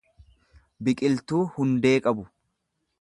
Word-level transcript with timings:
biqiltuu 0.87 1.43
hundee 1.59 1.95
qabdu. 2.09 2.29